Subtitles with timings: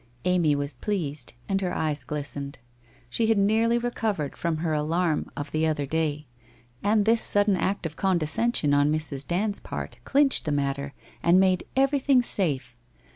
[0.25, 2.57] Amy was pleased, and her eyes glistened.
[3.07, 6.25] She had nearly recovered from her alarm of the other day,
[6.81, 9.27] and this sudden act of condescension on Mrs.
[9.27, 12.75] Dand's part clinched the matter and made everything safe.